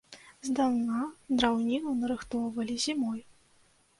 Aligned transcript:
Здаўна 0.47 1.01
драўніну 1.41 1.93
нарыхтоўвалі 2.03 2.79
зімой. 2.87 3.21